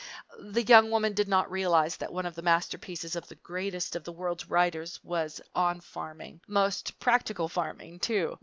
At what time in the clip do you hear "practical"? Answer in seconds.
6.99-7.47